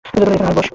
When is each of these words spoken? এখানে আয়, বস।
এখানে 0.05 0.25
আয়, 0.41 0.55
বস। 0.57 0.67